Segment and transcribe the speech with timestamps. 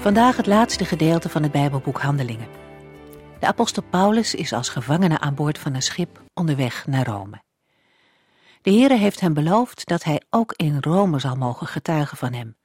[0.00, 2.48] Vandaag het laatste gedeelte van het Bijbelboek Handelingen.
[3.40, 7.42] De apostel Paulus is als gevangene aan boord van een schip onderweg naar Rome.
[8.62, 12.56] De Heere heeft hem beloofd dat hij ook in Rome zal mogen getuigen van hem.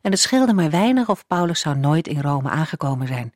[0.00, 3.34] En het scheelde maar weinig of Paulus zou nooit in Rome aangekomen zijn.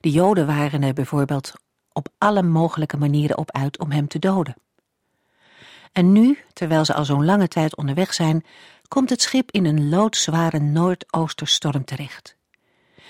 [0.00, 1.52] De Joden waren er bijvoorbeeld
[1.92, 4.54] op alle mogelijke manieren op uit om hem te doden.
[5.92, 8.44] En nu, terwijl ze al zo'n lange tijd onderweg zijn,
[8.92, 12.36] komt het schip in een loodzware noordoosterstorm terecht.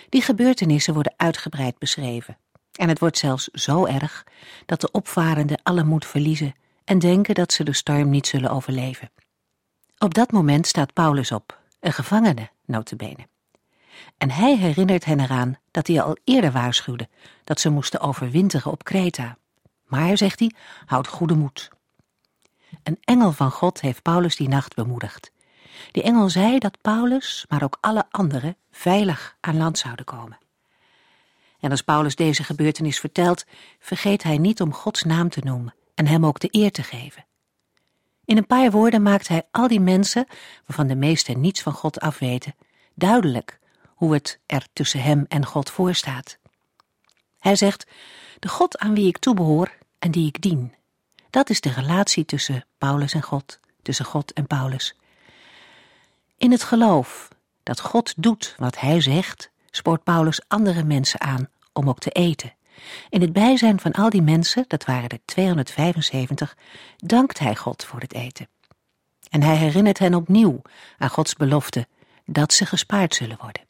[0.09, 2.39] Die gebeurtenissen worden uitgebreid beschreven.
[2.73, 4.27] En het wordt zelfs zo erg
[4.67, 9.11] dat de opvarenden alle moed verliezen en denken dat ze de storm niet zullen overleven.
[9.99, 13.27] Op dat moment staat Paulus op, een gevangene, notabene.
[14.19, 17.09] En hij herinnert hen eraan dat hij al eerder waarschuwde
[17.45, 19.37] dat ze moesten overwinteren op Kreta.
[19.87, 20.53] Maar, zegt hij,
[20.87, 21.71] houd goede moed.
[22.83, 25.32] Een engel van God heeft Paulus die nacht bemoedigd.
[25.91, 30.39] Die engel zei dat Paulus, maar ook alle anderen, veilig aan land zouden komen.
[31.61, 33.45] En als Paulus deze gebeurtenis vertelt,
[33.79, 37.25] vergeet hij niet om Gods naam te noemen en hem ook de eer te geven.
[38.25, 40.27] In een paar woorden maakt hij al die mensen,
[40.67, 42.55] waarvan de meesten niets van God afweten,
[42.95, 46.39] duidelijk hoe het er tussen hem en God voorstaat.
[47.39, 47.86] Hij zegt:
[48.39, 50.75] De God aan wie ik toebehoor en die ik dien.
[51.31, 54.95] Dat is de relatie tussen Paulus en God, tussen God en Paulus.
[56.37, 57.29] In het geloof
[57.63, 62.55] dat God doet wat hij zegt, spoort Paulus andere mensen aan om ook te eten.
[63.09, 66.57] In het bijzijn van al die mensen, dat waren er 275,
[66.97, 68.48] dankt hij God voor het eten.
[69.31, 70.63] En hij herinnert hen opnieuw
[70.98, 71.87] aan Gods belofte
[72.25, 73.63] dat ze gespaard zullen worden.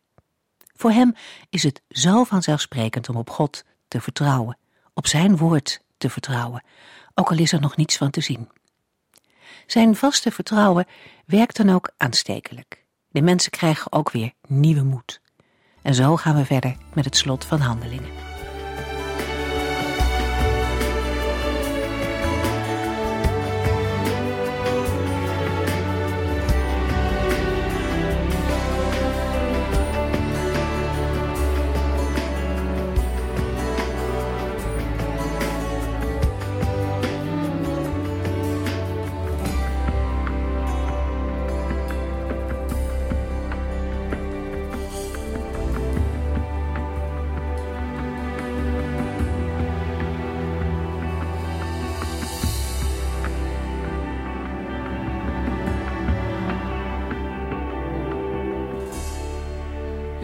[0.77, 1.15] Voor hem
[1.51, 4.59] is het zo vanzelfsprekend om op God te vertrouwen,
[4.95, 6.65] op zijn woord te vertrouwen,
[7.15, 8.49] ook al is er nog niets van te zien.
[9.67, 10.87] Zijn vaste vertrouwen
[11.27, 12.85] werkt dan ook aanstekelijk.
[13.09, 15.21] De mensen krijgen ook weer nieuwe moed.
[15.83, 18.32] En zo gaan we verder met het slot van handelingen.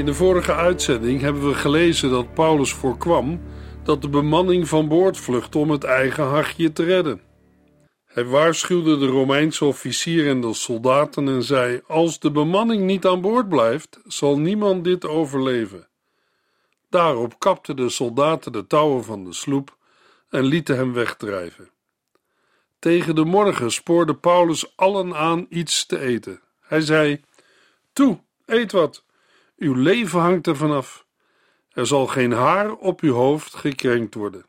[0.08, 3.40] De vorige uitzending hebben we gelezen dat Paulus voorkwam
[3.82, 7.20] dat de bemanning van boord vluchtte om het eigen hachje te redden.
[8.04, 13.20] Hij waarschuwde de Romeinse officier en de soldaten en zei: Als de bemanning niet aan
[13.20, 15.88] boord blijft, zal niemand dit overleven.
[16.90, 19.76] Daarop kapten de soldaten de touwen van de sloep
[20.28, 21.70] en lieten hem wegdrijven.
[22.78, 26.40] Tegen de morgen spoorde Paulus allen aan iets te eten.
[26.60, 27.20] Hij zei:
[27.92, 29.06] Toe, eet wat.
[29.58, 31.06] Uw leven hangt ervan af.
[31.72, 34.46] Er zal geen haar op uw hoofd gekrenkt worden.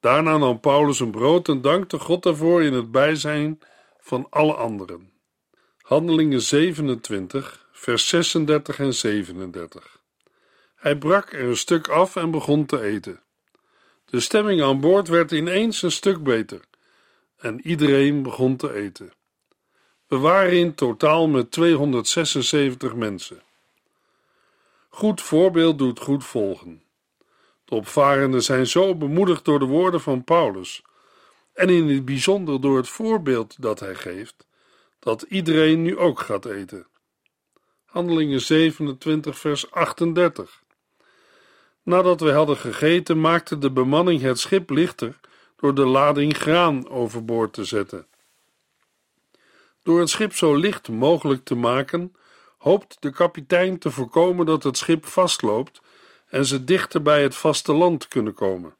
[0.00, 3.60] Daarna nam Paulus een brood en dankte God daarvoor in het bijzijn
[4.00, 5.12] van alle anderen.
[5.78, 10.00] Handelingen 27, vers 36 en 37.
[10.74, 13.20] Hij brak er een stuk af en begon te eten.
[14.04, 16.60] De stemming aan boord werd ineens een stuk beter
[17.36, 19.12] en iedereen begon te eten.
[20.06, 23.42] We waren in totaal met 276 mensen.
[24.94, 26.82] Goed voorbeeld doet goed volgen.
[27.64, 30.82] De opvarenden zijn zo bemoedigd door de woorden van Paulus,
[31.52, 34.46] en in het bijzonder door het voorbeeld dat hij geeft,
[34.98, 36.86] dat iedereen nu ook gaat eten.
[37.84, 40.62] Handelingen 27, vers 38.
[41.82, 45.20] Nadat we hadden gegeten, maakte de bemanning het schip lichter
[45.56, 48.06] door de lading graan overboord te zetten.
[49.82, 52.14] Door het schip zo licht mogelijk te maken,
[52.62, 55.80] hoopt de kapitein te voorkomen dat het schip vastloopt
[56.26, 58.76] en ze dichter bij het vasteland kunnen komen.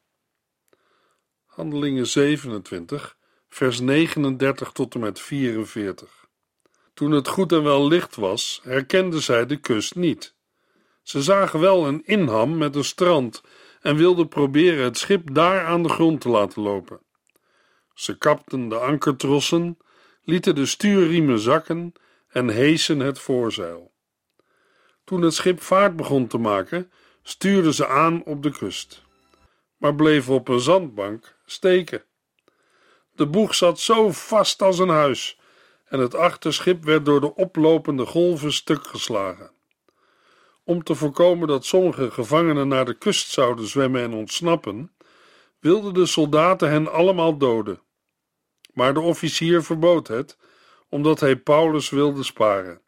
[1.45, 3.17] Handelingen 27,
[3.49, 6.27] vers 39 tot en met 44.
[6.93, 10.35] Toen het goed en wel licht was, herkenden zij de kust niet.
[11.01, 13.41] Ze zagen wel een inham met een strand
[13.81, 16.99] en wilden proberen het schip daar aan de grond te laten lopen.
[17.93, 19.77] Ze kapten de ankertrossen,
[20.23, 21.93] lieten de stuurriemen zakken
[22.33, 23.91] en heesen het voorzeil.
[25.03, 26.91] Toen het schip vaart begon te maken,
[27.21, 29.03] stuurden ze aan op de kust,
[29.77, 32.03] maar bleven op een zandbank steken.
[33.11, 35.39] De boeg zat zo vast als een huis
[35.85, 39.51] en het achterschip werd door de oplopende golven stuk geslagen.
[40.63, 44.95] Om te voorkomen dat sommige gevangenen naar de kust zouden zwemmen en ontsnappen,
[45.59, 47.81] wilden de soldaten hen allemaal doden.
[48.73, 50.37] Maar de officier verbood het,
[50.93, 52.81] omdat hij Paulus wilde sparen.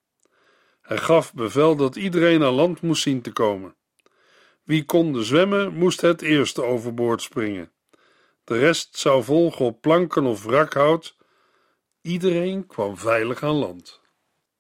[0.82, 3.76] Hij gaf bevel dat iedereen aan land moest zien te komen.
[4.64, 7.72] Wie konde zwemmen, moest het eerst overboord springen.
[8.44, 11.16] De rest zou volgen op planken of wrakhout.
[12.02, 14.02] Iedereen kwam veilig aan land.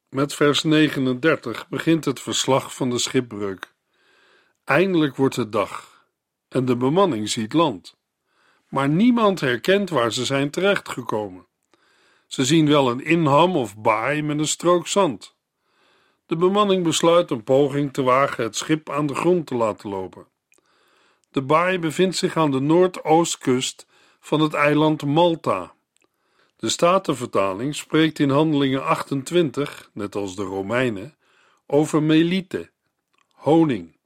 [0.09, 3.73] Met vers 39 begint het verslag van de schipbreuk.
[4.63, 6.05] Eindelijk wordt het dag
[6.47, 7.97] en de bemanning ziet land.
[8.69, 11.47] Maar niemand herkent waar ze zijn terechtgekomen.
[12.27, 15.35] Ze zien wel een inham of baai met een strook zand.
[16.25, 20.27] De bemanning besluit een poging te wagen het schip aan de grond te laten lopen.
[21.31, 23.87] De baai bevindt zich aan de noordoostkust
[24.19, 25.73] van het eiland Malta.
[26.57, 31.15] De Statenvertaling spreekt in Handelingen 28, net als de Romeinen,
[31.67, 32.69] over melite,
[33.31, 33.97] honing.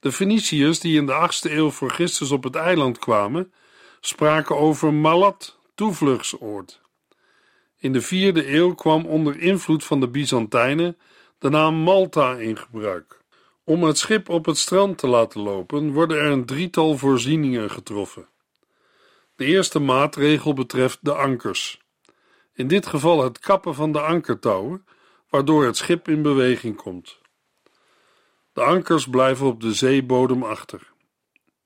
[0.00, 3.52] De Feniciërs die in de 8e eeuw voor Christus op het eiland kwamen,
[4.00, 6.80] spraken over Malat, toevluchtsoord.
[7.78, 10.98] In de 4e eeuw kwam onder invloed van de Byzantijnen
[11.38, 13.20] de naam Malta in gebruik.
[13.64, 18.28] Om het schip op het strand te laten lopen, worden er een drietal voorzieningen getroffen.
[19.36, 21.80] De eerste maatregel betreft de ankers.
[22.54, 24.86] In dit geval het kappen van de ankertouwen,
[25.30, 27.18] waardoor het schip in beweging komt.
[28.52, 30.92] De ankers blijven op de zeebodem achter.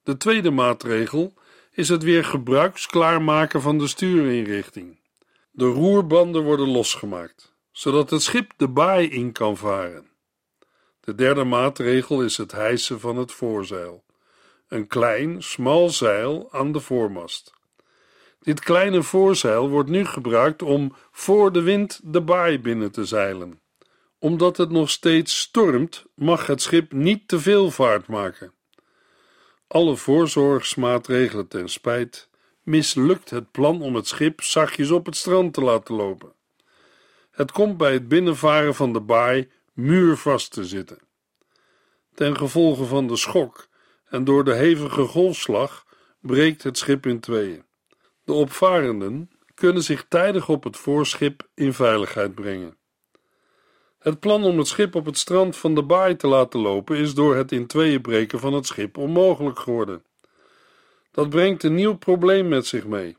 [0.02, 1.34] De tweede maatregel
[1.70, 4.99] is het weer gebruiksklaar maken van de stuurinrichting.
[5.50, 10.10] De roerbanden worden losgemaakt, zodat het schip de baai in kan varen.
[11.00, 14.04] De derde maatregel is het hijsen van het voorzeil.
[14.68, 17.52] Een klein, smal zeil aan de voormast.
[18.40, 23.60] Dit kleine voorzeil wordt nu gebruikt om voor de wind de baai binnen te zeilen.
[24.18, 28.52] Omdat het nog steeds stormt, mag het schip niet te veel vaart maken.
[29.66, 32.28] Alle voorzorgsmaatregelen ten spijt,
[32.70, 36.32] mislukt het plan om het schip zachtjes op het strand te laten lopen.
[37.30, 40.98] Het komt bij het binnenvaren van de baai muurvast te zitten.
[42.14, 43.68] Ten gevolge van de schok
[44.04, 45.86] en door de hevige golfslag
[46.20, 47.64] breekt het schip in tweeën.
[48.24, 52.76] De opvarenden kunnen zich tijdig op het voorschip in veiligheid brengen.
[53.98, 57.14] Het plan om het schip op het strand van de baai te laten lopen is
[57.14, 60.04] door het in tweeën breken van het schip onmogelijk geworden.
[61.10, 63.16] Dat brengt een nieuw probleem met zich mee.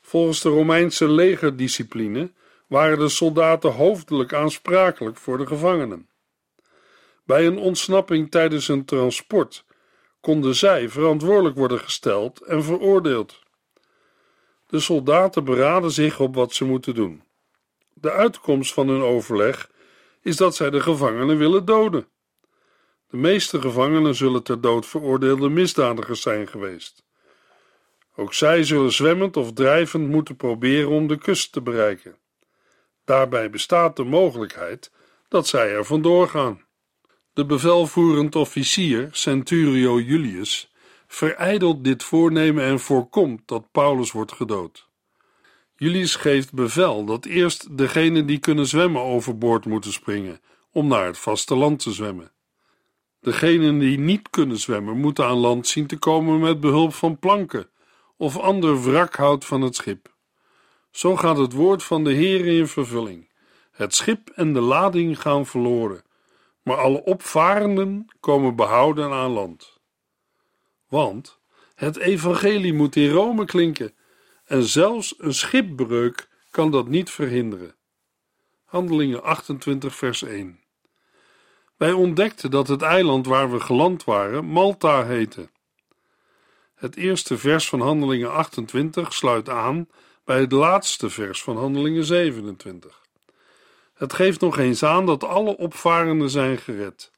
[0.00, 2.30] Volgens de Romeinse legerdiscipline
[2.66, 6.08] waren de soldaten hoofdelijk aansprakelijk voor de gevangenen.
[7.24, 9.64] Bij een ontsnapping tijdens een transport
[10.20, 13.40] konden zij verantwoordelijk worden gesteld en veroordeeld.
[14.66, 17.22] De soldaten beraden zich op wat ze moeten doen.
[17.94, 19.70] De uitkomst van hun overleg
[20.20, 22.06] is dat zij de gevangenen willen doden.
[23.12, 27.04] De meeste gevangenen zullen ter dood veroordeelde misdadigers zijn geweest.
[28.16, 32.16] Ook zij zullen zwemmend of drijvend moeten proberen om de kust te bereiken.
[33.04, 34.92] Daarbij bestaat de mogelijkheid
[35.28, 36.64] dat zij er vandoor gaan.
[37.32, 40.72] De bevelvoerend officier, Centurio Julius,
[41.06, 44.88] verijdelt dit voornemen en voorkomt dat Paulus wordt gedood.
[45.76, 50.40] Julius geeft bevel dat eerst degenen die kunnen zwemmen overboord moeten springen
[50.70, 52.32] om naar het vasteland te zwemmen.
[53.22, 57.70] Degenen die niet kunnen zwemmen moeten aan land zien te komen met behulp van planken
[58.16, 60.14] of ander wrakhout van het schip.
[60.90, 63.30] Zo gaat het woord van de Heer in vervulling.
[63.70, 66.02] Het schip en de lading gaan verloren,
[66.62, 69.80] maar alle opvarenden komen behouden aan land.
[70.88, 71.38] Want
[71.74, 73.94] het evangelie moet in Rome klinken
[74.44, 77.74] en zelfs een schipbreuk kan dat niet verhinderen.
[78.64, 80.61] Handelingen 28, vers 1.
[81.82, 85.48] Wij ontdekten dat het eiland waar we geland waren Malta heette.
[86.74, 89.88] Het eerste vers van Handelingen 28 sluit aan
[90.24, 93.02] bij het laatste vers van Handelingen 27.
[93.94, 97.10] Het geeft nog eens aan dat alle opvarenden zijn gered.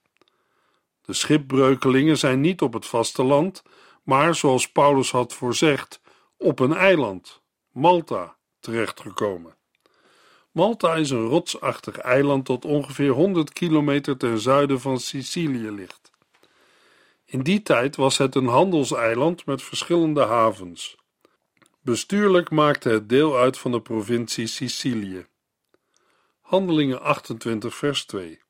[1.02, 3.62] De schipbreukelingen zijn niet op het vasteland,
[4.02, 6.00] maar zoals Paulus had voorzegd,
[6.36, 9.56] op een eiland, Malta, terechtgekomen.
[10.54, 16.10] Malta is een rotsachtig eiland dat ongeveer 100 kilometer ten zuiden van Sicilië ligt.
[17.24, 20.96] In die tijd was het een handelseiland met verschillende havens.
[21.80, 25.26] Bestuurlijk maakte het deel uit van de provincie Sicilië.
[26.40, 28.40] Handelingen 28, vers 2.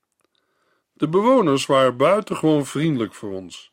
[0.93, 3.73] De bewoners waren buitengewoon vriendelijk voor ons.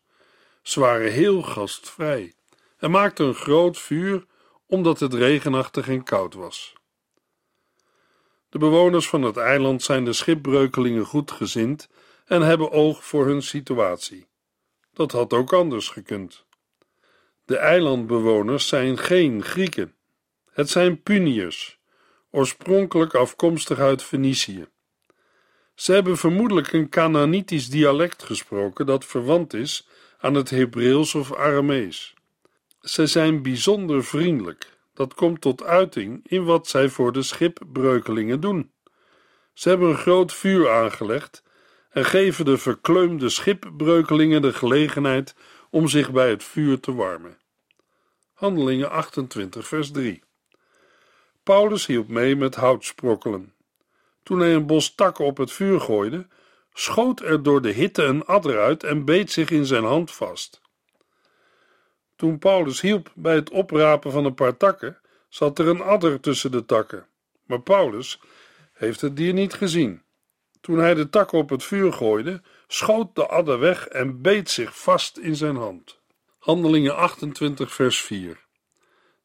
[0.61, 2.33] Ze waren heel gastvrij
[2.77, 4.25] en maakten een groot vuur
[4.67, 6.79] omdat het regenachtig en koud was.
[8.51, 11.89] De bewoners van het eiland zijn de schipbreukelingen goedgezind
[12.25, 14.27] en hebben oog voor hun situatie.
[14.93, 16.45] Dat had ook anders gekund.
[17.45, 19.95] De eilandbewoners zijn geen Grieken.
[20.51, 21.79] Het zijn Puniërs,
[22.31, 24.67] oorspronkelijk afkomstig uit Fenicië.
[25.75, 29.87] Ze hebben vermoedelijk een Canaanitisch dialect gesproken dat verwant is
[30.19, 32.13] aan het Hebreeuws of Aramees.
[32.81, 34.79] Ze zijn bijzonder vriendelijk.
[35.01, 38.71] Dat komt tot uiting in wat zij voor de schipbreukelingen doen.
[39.53, 41.43] Ze hebben een groot vuur aangelegd
[41.89, 45.35] en geven de verkleumde schipbreukelingen de gelegenheid
[45.69, 47.37] om zich bij het vuur te warmen.
[48.33, 50.23] Handelingen 28, vers 3.
[51.43, 53.53] Paulus hielp mee met hout sprokkelen.
[54.23, 56.27] Toen hij een bos takken op het vuur gooide,
[56.73, 60.60] schoot er door de hitte een adder uit en beet zich in zijn hand vast.
[62.21, 64.97] Toen Paulus hielp bij het oprapen van een paar takken,
[65.29, 67.07] zat er een adder tussen de takken.
[67.45, 68.21] Maar Paulus
[68.73, 70.01] heeft het dier niet gezien.
[70.59, 74.79] Toen hij de takken op het vuur gooide, schoot de adder weg en beet zich
[74.79, 75.99] vast in zijn hand.
[76.39, 78.45] Handelingen 28, vers 4.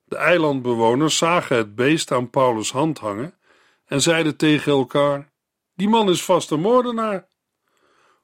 [0.04, 3.34] De eilandbewoners zagen het beest aan Paulus' hand hangen
[3.86, 5.32] en zeiden tegen elkaar:
[5.74, 7.28] Die man is vast een moordenaar.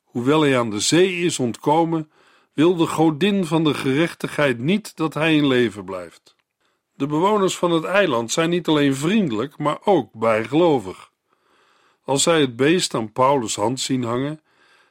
[0.05, 2.11] Hoewel hij aan de zee is ontkomen,
[2.53, 6.37] wil de godin van de gerechtigheid niet dat hij in leven blijft.
[6.95, 11.11] De bewoners van het eiland zijn niet alleen vriendelijk, maar ook bijgelovig.
[12.05, 14.41] Als zij het beest aan Paulus' hand zien hangen,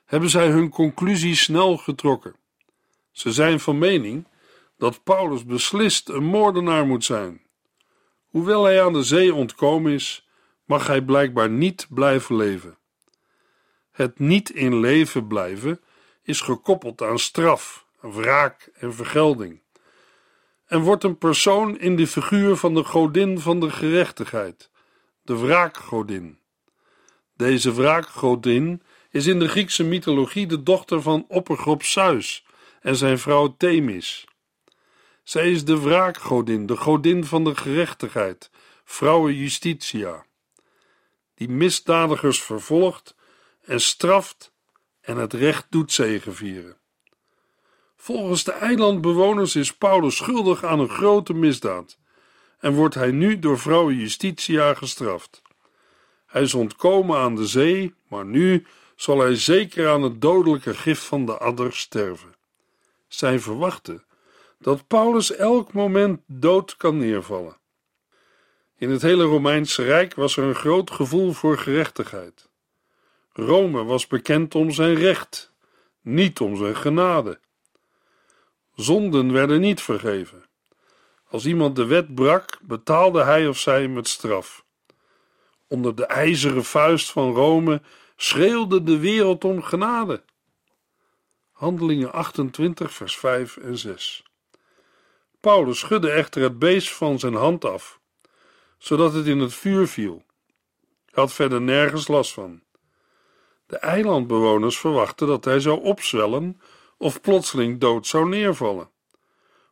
[0.05, 2.35] hebben zij hun conclusie snel getrokken.
[3.11, 4.27] Ze zijn van mening
[4.77, 7.41] dat Paulus beslist een moordenaar moet zijn.
[8.27, 10.27] Hoewel hij aan de zee ontkomen is,
[10.65, 12.77] mag hij blijkbaar niet blijven leven.
[13.91, 15.79] Het niet in leven blijven
[16.23, 19.61] is gekoppeld aan straf, wraak en vergelding,
[20.65, 24.69] en wordt een persoon in de figuur van de godin van de gerechtigheid,
[25.21, 26.39] de wraakgodin.
[27.35, 32.45] Deze wraakgodin is in de Griekse mythologie de dochter van oppergod Zeus
[32.81, 34.25] en zijn vrouw Themis.
[35.23, 38.49] Zij is de wraakgodin, de godin van de gerechtigheid,
[38.83, 40.25] vrouwen Justitia,
[41.35, 43.15] die misdadigers vervolgt
[43.61, 44.51] en straft
[45.01, 46.77] en het recht doet zegevieren.
[47.95, 51.97] Volgens de eilandbewoners is Paulus schuldig aan een grote misdaad
[52.59, 55.41] en wordt hij nu door vrouwen Justitia gestraft.
[56.25, 58.65] Hij is ontkomen aan de zee, maar nu
[58.95, 62.35] zal hij zeker aan het dodelijke gif van de adder sterven.
[63.07, 64.03] Zij verwachten
[64.59, 67.57] dat Paulus elk moment dood kan neervallen.
[68.77, 72.49] In het hele Romeinse Rijk was er een groot gevoel voor gerechtigheid.
[73.33, 75.53] Rome was bekend om zijn recht,
[76.01, 77.39] niet om zijn genade.
[78.75, 80.45] Zonden werden niet vergeven.
[81.29, 84.65] Als iemand de wet brak, betaalde hij of zij met straf.
[85.67, 87.81] Onder de ijzeren vuist van Rome
[88.15, 90.23] schreeuwde de wereld om genade.
[91.51, 94.23] Handelingen 28, vers 5 en 6.
[95.39, 97.99] Paulus schudde echter het beest van zijn hand af,
[98.77, 100.25] zodat het in het vuur viel.
[101.05, 102.61] Hij had verder nergens last van.
[103.71, 106.61] De eilandbewoners verwachten dat hij zou opzwellen
[106.97, 108.89] of plotseling dood zou neervallen.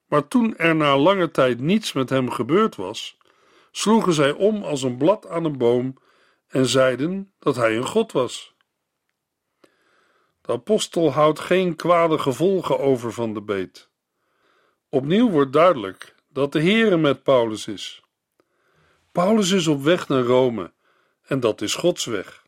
[0.07, 3.17] Maar toen er na lange tijd niets met hem gebeurd was,
[3.71, 5.93] sloegen zij om als een blad aan een boom
[6.47, 8.55] en zeiden dat hij een god was.
[10.41, 13.89] De apostel houdt geen kwade gevolgen over van de beet.
[14.89, 18.03] Opnieuw wordt duidelijk dat de Heere met Paulus is.
[19.11, 20.73] Paulus is op weg naar Rome
[21.21, 22.47] en dat is Gods weg.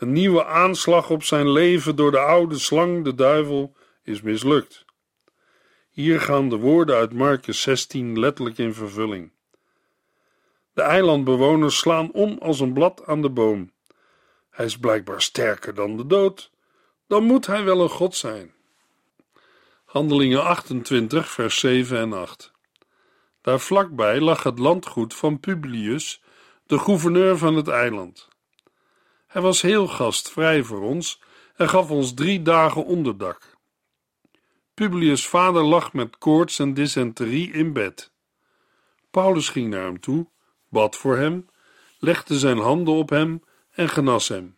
[0.00, 4.84] Een nieuwe aanslag op zijn leven door de oude slang, de duivel, is mislukt.
[5.90, 9.32] Hier gaan de woorden uit Marcus 16 letterlijk in vervulling.
[10.72, 13.72] De eilandbewoners slaan om als een blad aan de boom.
[14.50, 16.50] Hij is blijkbaar sterker dan de dood.
[17.06, 18.54] Dan moet hij wel een god zijn.
[19.84, 22.52] Handelingen 28, vers 7 en 8.
[23.40, 26.22] Daar vlakbij lag het landgoed van Publius,
[26.66, 28.29] de gouverneur van het eiland.
[29.30, 31.20] Hij was heel gastvrij voor ons
[31.56, 33.56] en gaf ons drie dagen onderdak.
[34.74, 38.12] Publius' vader lag met koorts en dysenterie in bed.
[39.10, 40.26] Paulus ging naar hem toe,
[40.68, 41.48] bad voor hem
[41.98, 44.56] legde zijn handen op hem en genas hem.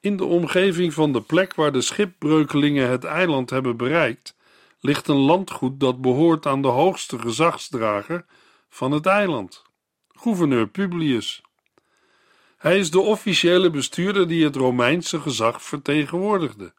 [0.00, 4.36] In de omgeving van de plek waar de schipbreukelingen het eiland hebben bereikt,
[4.80, 8.24] ligt een landgoed dat behoort aan de hoogste gezagsdrager
[8.68, 9.62] van het eiland,
[10.08, 11.42] gouverneur Publius.
[12.62, 16.72] Hij is de officiële bestuurder die het Romeinse gezag vertegenwoordigde.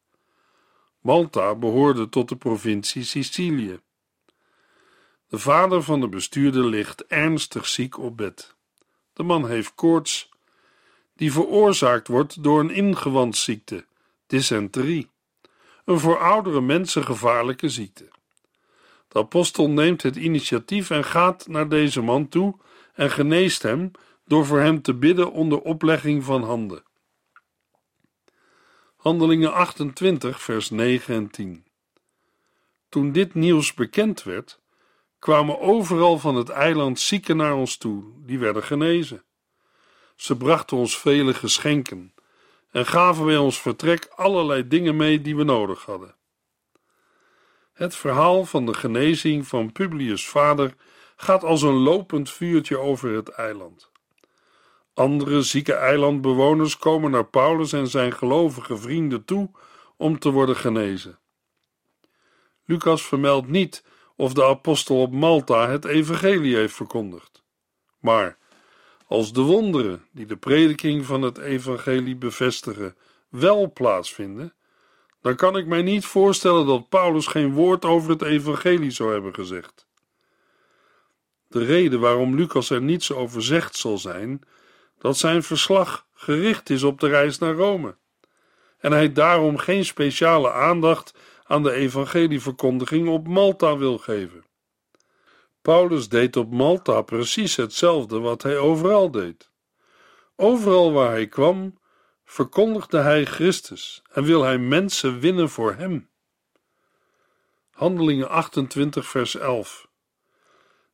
[0.99, 3.79] Malta behoorde tot de provincie Sicilië.
[5.27, 8.55] De vader van de bestuurder ligt ernstig ziek op bed.
[9.13, 10.29] De man heeft koorts,
[11.15, 13.85] die veroorzaakt wordt door een ingewandsziekte,
[14.27, 15.09] dysenterie,
[15.85, 18.09] een voor oudere mensen gevaarlijke ziekte.
[19.07, 22.55] De apostel neemt het initiatief en gaat naar deze man toe
[22.93, 23.91] en geneest hem
[24.33, 26.83] door voor hem te bidden onder oplegging van handen.
[28.95, 31.65] Handelingen 28, vers 9 en 10.
[32.89, 34.59] Toen dit nieuws bekend werd,
[35.19, 39.23] kwamen overal van het eiland zieken naar ons toe, die werden genezen.
[40.15, 42.13] Ze brachten ons vele geschenken
[42.71, 46.15] en gaven bij ons vertrek allerlei dingen mee die we nodig hadden.
[47.73, 50.75] Het verhaal van de genezing van Publius' vader
[51.15, 53.91] gaat als een lopend vuurtje over het eiland.
[54.93, 59.51] Andere zieke eilandbewoners komen naar Paulus en zijn gelovige vrienden toe
[59.97, 61.19] om te worden genezen.
[62.65, 63.83] Lucas vermeldt niet
[64.15, 67.43] of de apostel op Malta het evangelie heeft verkondigd.
[67.99, 68.37] Maar
[69.07, 72.95] als de wonderen die de prediking van het evangelie bevestigen
[73.29, 74.53] wel plaatsvinden,
[75.21, 79.33] dan kan ik mij niet voorstellen dat Paulus geen woord over het evangelie zou hebben
[79.33, 79.87] gezegd.
[81.47, 84.41] De reden waarom Lucas er niets over zegt zal zijn
[85.03, 87.97] dat zijn verslag gericht is op de reis naar Rome
[88.77, 94.45] en hij daarom geen speciale aandacht aan de evangelieverkondiging op Malta wil geven.
[95.61, 99.51] Paulus deed op Malta precies hetzelfde wat hij overal deed.
[100.35, 101.79] Overal waar hij kwam,
[102.25, 106.09] verkondigde hij Christus en wil hij mensen winnen voor hem.
[107.71, 109.87] Handelingen 28, vers 11.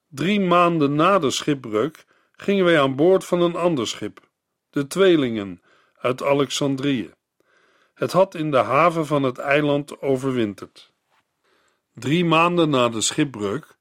[0.08, 2.08] Drie maanden na de schipbreuk
[2.42, 4.30] gingen wij aan boord van een ander schip,
[4.70, 5.62] de Tweelingen
[5.98, 7.12] uit Alexandrië.
[7.94, 10.92] Het had in de haven van het eiland overwinterd.
[11.94, 13.78] Drie maanden na de schipbreuk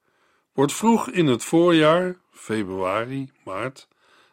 [0.52, 3.88] wordt vroeg in het voorjaar, februari, maart,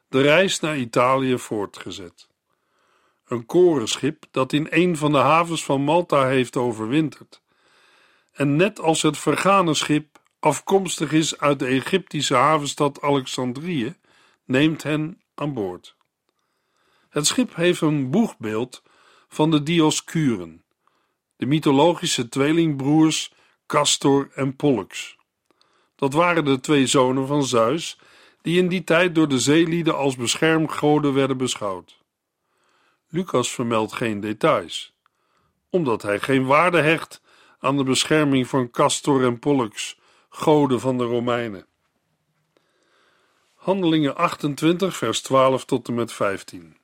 [0.08, 2.28] de reis naar Italië voortgezet.
[3.28, 7.42] Een korenschip dat in een van de havens van Malta heeft overwinterd.
[8.32, 13.96] En net als het vergane schip afkomstig is uit de Egyptische havenstad Alexandrië,
[14.46, 15.96] neemt hen aan boord.
[17.10, 18.84] Het schip heeft een boegbeeld
[19.28, 20.64] van de Dioscuren,
[21.36, 23.34] de mythologische tweelingbroers
[23.66, 25.18] Castor en Pollux.
[25.96, 28.00] Dat waren de twee zonen van Zeus,
[28.42, 32.04] die in die tijd door de zeelieden als beschermgoden werden beschouwd.
[33.08, 34.96] Lucas vermeldt geen details,
[35.70, 37.22] omdat hij geen waarde hecht
[37.60, 41.68] aan de bescherming van Castor en Pollux, goden van de Romeinen.
[43.66, 46.78] Handelingen 28, vers 12 tot en met 15.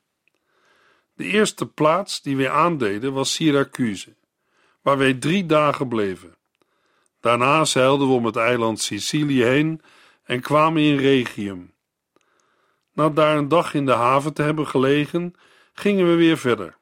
[1.14, 4.16] De eerste plaats die wij aandeden was Syracuse,
[4.82, 6.36] waar wij drie dagen bleven.
[7.20, 9.82] Daarna zeilden we om het eiland Sicilië heen
[10.24, 11.74] en kwamen in Regium.
[12.94, 15.36] Na daar een dag in de haven te hebben gelegen,
[15.74, 16.78] gingen we weer verder.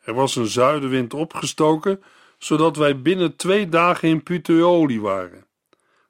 [0.00, 2.02] Er was een zuidenwind opgestoken,
[2.38, 5.46] zodat wij binnen twee dagen in Puteoli waren.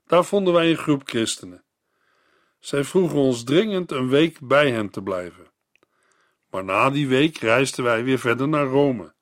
[0.07, 1.65] Daar vonden wij een groep christenen.
[2.61, 5.47] Zij vroegen ons dringend een week bij hen te blijven.
[6.51, 9.13] Maar na die week reisden wij weer verder naar Rome.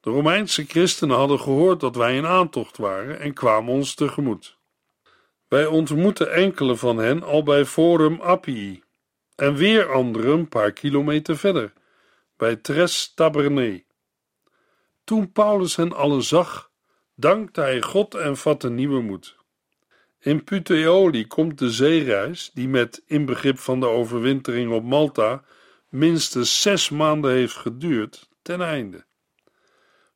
[0.00, 4.58] De Romeinse christenen hadden gehoord dat wij in aantocht waren en kwamen ons tegemoet.
[5.48, 8.82] Wij ontmoetten enkele van hen al bij Forum Appii
[9.34, 11.72] en weer anderen een paar kilometer verder,
[12.36, 13.84] bij Tres Tabernae.
[15.04, 16.70] Toen Paulus hen allen zag,
[17.14, 19.37] dankte hij God en vatte nieuwe moed.
[20.28, 25.44] In Puteoli komt de zeereis, die met inbegrip van de overwintering op Malta
[25.88, 29.04] minstens zes maanden heeft geduurd, ten einde.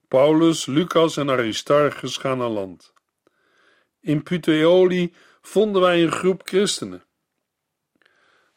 [0.08, 2.92] Paulus, Lucas en Aristarchus gaan aan land.
[4.00, 7.04] In Puteoli vonden wij een groep christenen.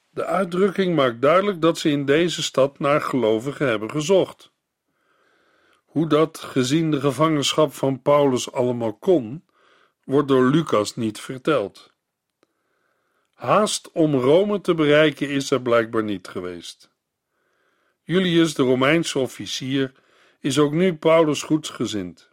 [0.09, 4.51] De uitdrukking maakt duidelijk dat ze in deze stad naar gelovigen hebben gezocht.
[5.85, 9.43] Hoe dat, gezien de gevangenschap van Paulus, allemaal kon,
[10.05, 11.93] wordt door Lucas niet verteld.
[13.33, 16.89] Haast om Rome te bereiken is er blijkbaar niet geweest.
[18.03, 19.91] Julius, de Romeinse officier,
[20.39, 22.29] is ook nu Paulus goedsgezind.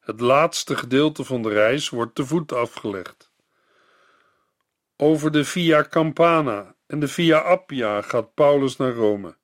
[0.00, 3.30] Het laatste gedeelte van de reis wordt te voet afgelegd.
[4.96, 9.36] Over de Via Campana en de Via Appia gaat Paulus naar Rome.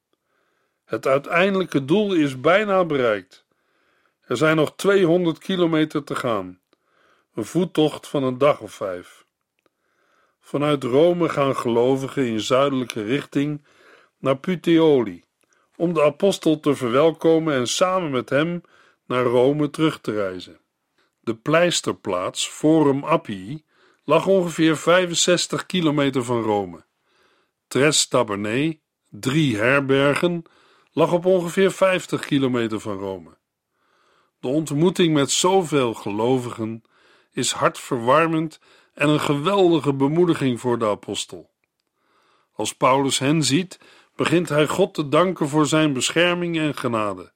[0.84, 3.44] Het uiteindelijke doel is bijna bereikt.
[4.20, 6.60] Er zijn nog 200 kilometer te gaan,
[7.34, 9.24] een voettocht van een dag of vijf.
[10.40, 13.64] Vanuit Rome gaan gelovigen in zuidelijke richting
[14.18, 15.24] naar Puteoli,
[15.76, 18.62] om de apostel te verwelkomen en samen met hem
[19.06, 20.60] naar Rome terug te reizen.
[21.20, 23.64] De pleisterplaats Forum Appii
[24.04, 26.84] lag ongeveer 65 kilometer van Rome.
[27.68, 30.42] Tres Tabernae, drie herbergen,
[30.92, 33.36] lag op ongeveer 50 kilometer van Rome.
[34.40, 36.82] De ontmoeting met zoveel gelovigen
[37.32, 38.60] is hartverwarmend
[38.94, 41.50] en een geweldige bemoediging voor de apostel.
[42.52, 43.78] Als Paulus hen ziet,
[44.16, 47.32] begint hij God te danken voor zijn bescherming en genade.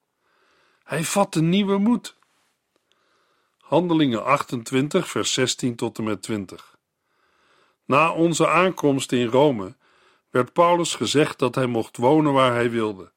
[0.84, 2.16] Hij vat een nieuwe moed.
[3.58, 6.76] Handelingen 28, vers 16 tot en met 20.
[7.84, 9.76] Na onze aankomst in Rome
[10.30, 13.12] werd Paulus gezegd dat hij mocht wonen waar hij wilde,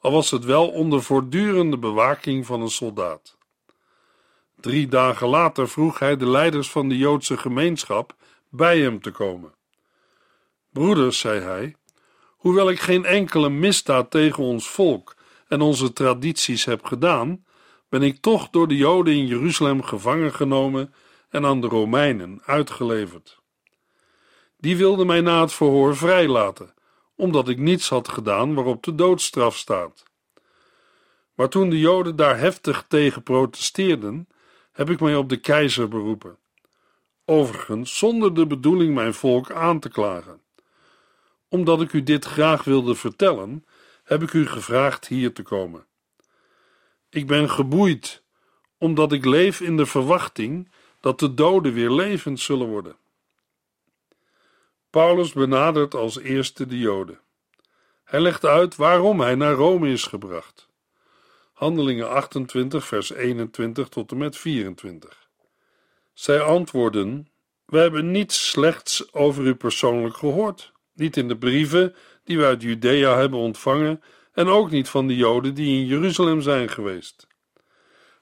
[0.00, 3.37] al was het wel onder voortdurende bewaking van een soldaat.
[4.60, 8.14] Drie dagen later vroeg hij de leiders van de Joodse gemeenschap
[8.48, 9.54] bij hem te komen.
[10.72, 11.76] Broeders, zei hij,
[12.28, 15.16] hoewel ik geen enkele misdaad tegen ons volk
[15.48, 17.44] en onze tradities heb gedaan,
[17.88, 20.94] ben ik toch door de Joden in Jeruzalem gevangen genomen
[21.28, 23.40] en aan de Romeinen uitgeleverd.
[24.56, 26.74] Die wilden mij na het verhoor vrijlaten,
[27.16, 30.04] omdat ik niets had gedaan waarop de doodstraf staat.
[31.34, 34.28] Maar toen de Joden daar heftig tegen protesteerden,
[34.78, 36.38] heb ik mij op de keizer beroepen.
[37.24, 40.40] Overigens zonder de bedoeling mijn volk aan te klagen.
[41.48, 43.66] Omdat ik u dit graag wilde vertellen,
[44.04, 45.86] heb ik u gevraagd hier te komen.
[47.08, 48.22] Ik ben geboeid,
[48.78, 52.96] omdat ik leef in de verwachting dat de doden weer levend zullen worden.
[54.90, 57.20] Paulus benadert als eerste de Joden.
[58.04, 60.67] Hij legt uit waarom hij naar Rome is gebracht.
[61.58, 65.28] Handelingen 28, vers 21 tot en met 24.
[66.12, 67.28] Zij antwoorden:
[67.66, 71.94] We hebben niets slechts over u persoonlijk gehoord, niet in de brieven
[72.24, 76.40] die we uit Judea hebben ontvangen en ook niet van de Joden die in Jeruzalem
[76.40, 77.26] zijn geweest.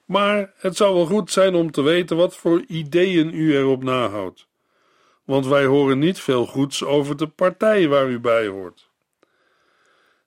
[0.05, 4.47] Maar het zou wel goed zijn om te weten wat voor ideeën u erop nahoudt,
[5.25, 8.91] want wij horen niet veel goeds over de partij waar u bij hoort.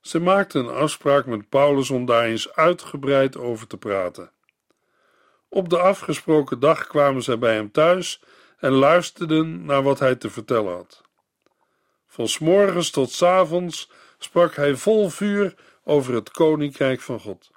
[0.01, 4.31] Ze maakten een afspraak met Paulus om daar eens uitgebreid over te praten.
[5.49, 8.21] Op de afgesproken dag kwamen zij bij hem thuis
[8.57, 11.01] en luisterden naar wat hij te vertellen had.
[12.07, 17.51] Van s morgens tot s avonds sprak hij vol vuur over het koninkrijk van God.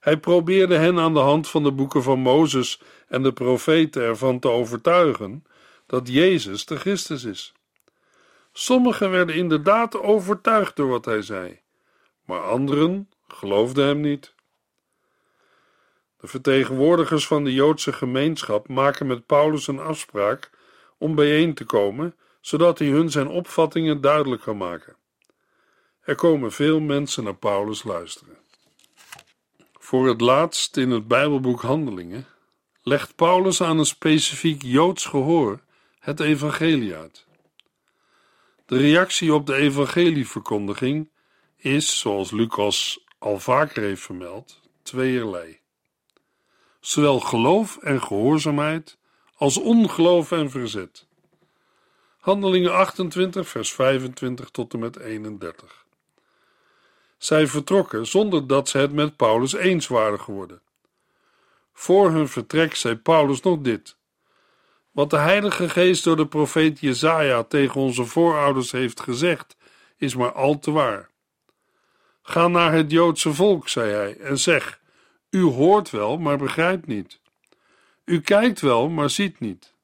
[0.00, 4.38] Hij probeerde hen aan de hand van de boeken van Mozes en de profeten ervan
[4.38, 5.44] te overtuigen
[5.86, 7.52] dat Jezus de Christus is.
[8.60, 11.60] Sommigen werden inderdaad overtuigd door wat hij zei,
[12.24, 14.34] maar anderen geloofden hem niet.
[16.16, 20.50] De vertegenwoordigers van de Joodse gemeenschap maken met Paulus een afspraak
[20.96, 24.96] om bijeen te komen, zodat hij hun zijn opvattingen duidelijk kan maken.
[26.00, 28.38] Er komen veel mensen naar Paulus luisteren.
[29.72, 32.26] Voor het laatst in het Bijbelboek Handelingen
[32.82, 35.60] legt Paulus aan een specifiek Joods gehoor
[35.98, 37.26] het evangelie uit.
[38.68, 41.10] De reactie op de evangelieverkondiging
[41.56, 45.58] is, zoals Lucas al vaker heeft vermeld, tweeërlei.
[46.80, 48.98] Zowel geloof en gehoorzaamheid
[49.34, 51.06] als ongeloof en verzet.
[52.18, 55.84] Handelingen 28, vers 25 tot en met 31.
[57.18, 60.60] Zij vertrokken zonder dat ze het met Paulus eens waren geworden.
[61.72, 63.96] Voor hun vertrek zei Paulus nog dit:
[64.98, 69.56] Wat de Heilige Geest door de profeet Jezaja tegen onze voorouders heeft gezegd,
[69.96, 71.10] is maar al te waar.
[72.22, 74.80] Ga naar het Joodse volk, zei hij, en zeg:
[75.30, 77.20] U hoort wel, maar begrijpt niet.
[78.04, 79.74] U kijkt wel, maar ziet niet.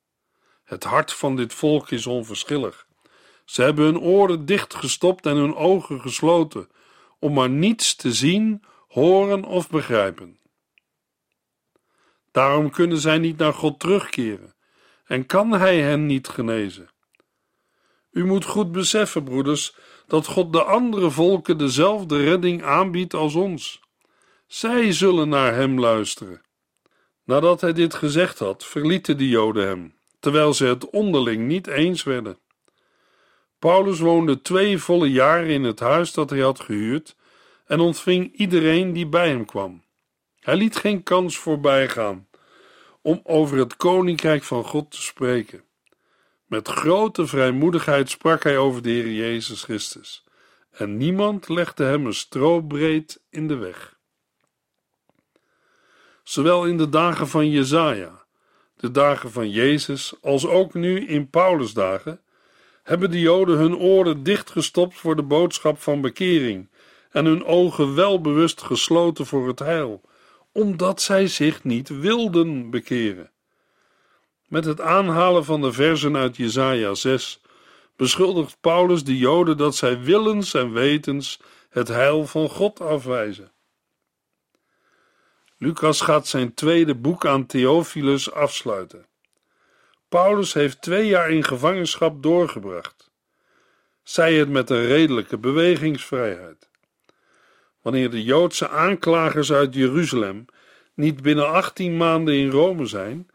[0.65, 2.87] Het hart van dit volk is onverschillig.
[3.45, 6.69] Ze hebben hun oren dichtgestopt en hun ogen gesloten
[7.19, 10.39] om maar niets te zien, horen of begrijpen.
[12.31, 14.55] Daarom kunnen zij niet naar God terugkeren
[15.05, 16.89] en kan Hij hen niet genezen.
[18.11, 23.81] U moet goed beseffen, broeders, dat God de andere volken dezelfde redding aanbiedt als ons.
[24.47, 26.43] Zij zullen naar Hem luisteren.
[27.25, 32.03] Nadat hij dit gezegd had, verlieten de Joden hem, terwijl ze het onderling niet eens
[32.03, 32.39] werden.
[33.59, 37.17] Paulus woonde twee volle jaren in het huis dat hij had gehuurd
[37.67, 39.85] en ontving iedereen die bij hem kwam.
[40.41, 42.29] Hij liet geen kans voorbij gaan
[43.05, 45.63] om over het koninkrijk van God te spreken.
[46.47, 50.25] Met grote vrijmoedigheid sprak hij over de Heer Jezus Christus,
[50.71, 53.99] en niemand legde hem een strobreed in de weg.
[56.23, 58.25] Zowel in de dagen van Jezaja,
[58.77, 62.21] de dagen van Jezus, als ook nu in Paulus' dagen,
[62.83, 66.69] hebben de Joden hun oren dichtgestopt voor de boodschap van bekering
[67.11, 70.01] en hun ogen welbewust gesloten voor het heil,
[70.55, 73.31] omdat zij zich niet wilden bekeren.
[74.49, 77.41] Met het aanhalen van de versen uit Jesaja 6
[77.97, 81.41] beschuldigt Paulus de Joden dat zij willens en wetens
[81.71, 83.53] het heil van God afwijzen.
[85.57, 89.07] Lucas gaat zijn tweede boek aan Theophilus afsluiten.
[90.09, 93.11] Paulus heeft twee jaar in gevangenschap doorgebracht.
[94.03, 96.69] Zij het met een redelijke bewegingsvrijheid.
[97.85, 100.45] Wanneer de Joodse aanklagers uit Jeruzalem
[100.95, 103.29] niet binnen 18 maanden in Rome zijn,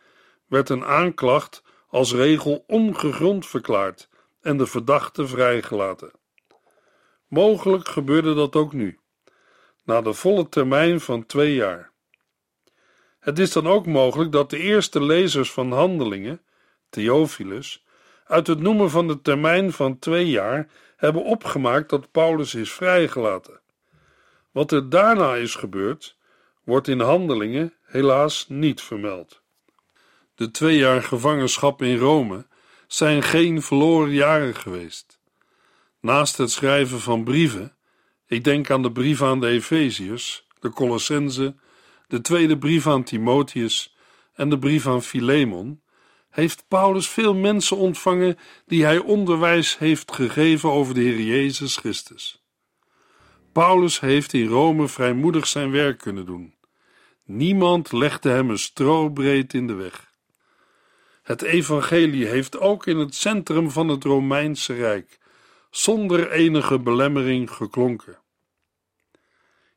[0.48, 4.10] werd een aanklacht als regel ongegrond verklaard
[4.42, 6.12] en de verdachte vrijgelaten.
[7.28, 9.00] Mogelijk gebeurde dat ook nu,
[9.84, 11.92] na de volle termijn van twee jaar.
[13.20, 16.42] Het is dan ook mogelijk dat de eerste lezers van Handelingen,
[16.90, 17.86] Theophilus,
[18.26, 23.59] uit het noemen van de termijn van twee jaar hebben opgemaakt dat Paulus is vrijgelaten.
[24.52, 26.18] Wat er daarna is gebeurd,
[26.64, 29.42] wordt in Handelingen helaas niet vermeld.
[30.36, 32.48] De twee jaar gevangenschap in Rome
[32.88, 35.20] zijn geen verloren jaren geweest.
[36.02, 37.76] Naast het schrijven van brieven,
[38.28, 41.56] ik denk aan de brief aan de Efeziërs, de Colossense,
[42.08, 43.96] de tweede brief aan Timotheus
[44.34, 45.82] en de brief aan Philemon,
[46.30, 52.39] heeft Paulus veel mensen ontvangen die hij onderwijs heeft gegeven over de Heer Jezus Christus.
[53.52, 56.54] Paulus heeft in Rome vrijmoedig zijn werk kunnen doen.
[57.26, 60.12] Niemand legde hem een strobreed in de weg.
[61.24, 65.20] Het evangelie heeft ook in het centrum van het Romeinse Rijk
[65.70, 68.18] zonder enige belemmering geklonken.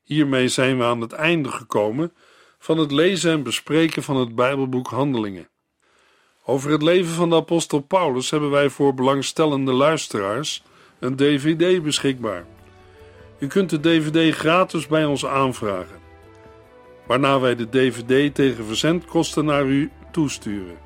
[0.03, 2.13] Hiermee zijn we aan het einde gekomen
[2.59, 5.49] van het lezen en bespreken van het Bijbelboek Handelingen.
[6.45, 10.63] Over het leven van de apostel Paulus hebben wij voor belangstellende luisteraars
[10.99, 12.45] een DVD beschikbaar.
[13.43, 15.99] U kunt de DVD gratis bij ons aanvragen,
[17.07, 20.77] waarna wij de DVD tegen verzendkosten naar u toesturen.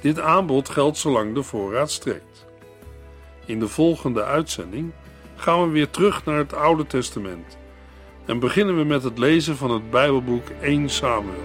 [0.00, 2.46] Dit aanbod geldt zolang de voorraad strekt.
[3.44, 4.92] In de volgende uitzending
[5.36, 7.58] gaan we weer terug naar het Oude Testament
[8.26, 11.44] en beginnen we met het lezen van het Bijbelboek 1 Samuel.